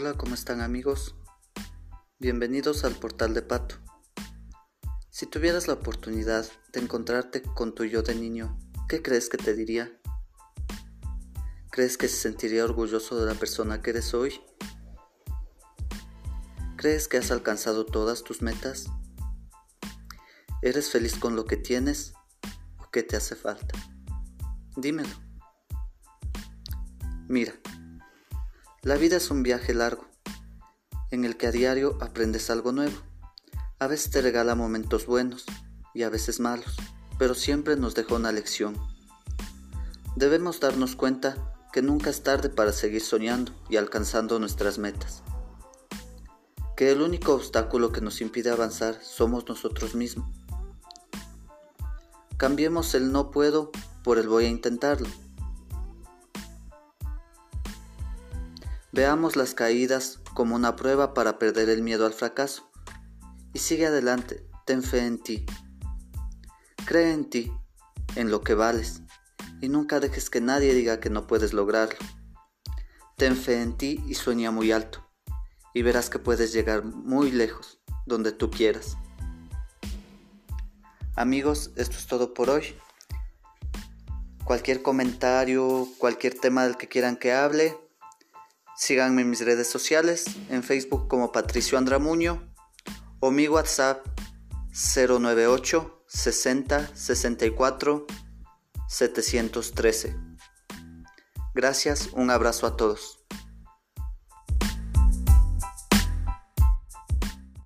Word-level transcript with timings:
Hola, 0.00 0.14
¿cómo 0.14 0.36
están 0.36 0.60
amigos? 0.60 1.16
Bienvenidos 2.20 2.84
al 2.84 2.94
portal 2.94 3.34
de 3.34 3.42
Pato. 3.42 3.74
Si 5.10 5.26
tuvieras 5.26 5.66
la 5.66 5.74
oportunidad 5.74 6.46
de 6.72 6.78
encontrarte 6.78 7.42
con 7.42 7.74
tu 7.74 7.82
yo 7.82 8.02
de 8.02 8.14
niño, 8.14 8.56
¿qué 8.88 9.02
crees 9.02 9.28
que 9.28 9.38
te 9.38 9.54
diría? 9.54 9.90
¿Crees 11.72 11.98
que 11.98 12.06
se 12.06 12.14
sentiría 12.14 12.64
orgulloso 12.64 13.18
de 13.18 13.26
la 13.26 13.36
persona 13.36 13.82
que 13.82 13.90
eres 13.90 14.14
hoy? 14.14 14.40
¿Crees 16.76 17.08
que 17.08 17.16
has 17.16 17.32
alcanzado 17.32 17.84
todas 17.84 18.22
tus 18.22 18.40
metas? 18.40 18.86
¿Eres 20.62 20.92
feliz 20.92 21.16
con 21.16 21.34
lo 21.34 21.44
que 21.44 21.56
tienes 21.56 22.12
o 22.78 22.88
qué 22.92 23.02
te 23.02 23.16
hace 23.16 23.34
falta? 23.34 23.76
Dímelo. 24.76 25.16
Mira, 27.26 27.52
la 28.88 28.96
vida 28.96 29.18
es 29.18 29.30
un 29.30 29.42
viaje 29.42 29.74
largo, 29.74 30.06
en 31.10 31.26
el 31.26 31.36
que 31.36 31.46
a 31.46 31.50
diario 31.50 31.98
aprendes 32.00 32.48
algo 32.48 32.72
nuevo. 32.72 32.96
A 33.78 33.86
veces 33.86 34.10
te 34.10 34.22
regala 34.22 34.54
momentos 34.54 35.04
buenos 35.04 35.44
y 35.92 36.04
a 36.04 36.08
veces 36.08 36.40
malos, 36.40 36.74
pero 37.18 37.34
siempre 37.34 37.76
nos 37.76 37.94
deja 37.94 38.14
una 38.14 38.32
lección. 38.32 38.78
Debemos 40.16 40.58
darnos 40.60 40.96
cuenta 40.96 41.54
que 41.70 41.82
nunca 41.82 42.08
es 42.08 42.22
tarde 42.22 42.48
para 42.48 42.72
seguir 42.72 43.02
soñando 43.02 43.52
y 43.68 43.76
alcanzando 43.76 44.38
nuestras 44.38 44.78
metas. 44.78 45.22
Que 46.74 46.90
el 46.90 47.02
único 47.02 47.34
obstáculo 47.34 47.92
que 47.92 48.00
nos 48.00 48.22
impide 48.22 48.48
avanzar 48.48 48.98
somos 49.02 49.46
nosotros 49.46 49.94
mismos. 49.94 50.30
Cambiemos 52.38 52.94
el 52.94 53.12
no 53.12 53.32
puedo 53.32 53.70
por 54.02 54.18
el 54.18 54.28
voy 54.28 54.46
a 54.46 54.48
intentarlo 54.48 55.08
Veamos 58.90 59.36
las 59.36 59.52
caídas 59.52 60.20
como 60.34 60.56
una 60.56 60.74
prueba 60.74 61.12
para 61.12 61.38
perder 61.38 61.68
el 61.68 61.82
miedo 61.82 62.06
al 62.06 62.14
fracaso. 62.14 62.70
Y 63.52 63.58
sigue 63.58 63.86
adelante, 63.86 64.46
ten 64.64 64.82
fe 64.82 65.04
en 65.04 65.18
ti. 65.22 65.44
Cree 66.86 67.12
en 67.12 67.28
ti, 67.28 67.52
en 68.16 68.30
lo 68.30 68.40
que 68.40 68.54
vales, 68.54 69.02
y 69.60 69.68
nunca 69.68 70.00
dejes 70.00 70.30
que 70.30 70.40
nadie 70.40 70.72
diga 70.72 71.00
que 71.00 71.10
no 71.10 71.26
puedes 71.26 71.52
lograrlo. 71.52 71.98
Ten 73.16 73.36
fe 73.36 73.60
en 73.60 73.76
ti 73.76 74.02
y 74.06 74.14
sueña 74.14 74.50
muy 74.50 74.72
alto, 74.72 75.06
y 75.74 75.82
verás 75.82 76.08
que 76.08 76.18
puedes 76.18 76.52
llegar 76.54 76.84
muy 76.84 77.30
lejos, 77.30 77.80
donde 78.06 78.32
tú 78.32 78.50
quieras. 78.50 78.96
Amigos, 81.14 81.72
esto 81.76 81.96
es 81.96 82.06
todo 82.06 82.32
por 82.32 82.48
hoy. 82.48 82.74
Cualquier 84.44 84.82
comentario, 84.82 85.88
cualquier 85.98 86.38
tema 86.38 86.64
del 86.64 86.78
que 86.78 86.88
quieran 86.88 87.16
que 87.16 87.32
hable, 87.32 87.76
Síganme 88.78 89.22
en 89.22 89.30
mis 89.30 89.44
redes 89.44 89.68
sociales, 89.68 90.24
en 90.50 90.62
Facebook 90.62 91.08
como 91.08 91.32
Patricio 91.32 91.76
Andramuño 91.78 92.54
o 93.18 93.32
mi 93.32 93.48
WhatsApp 93.48 94.06
098 94.70 96.04
60 96.06 96.94
64 96.94 98.06
713. 98.88 100.16
Gracias, 101.56 102.10
un 102.12 102.30
abrazo 102.30 102.68
a 102.68 102.76
todos. 102.76 103.17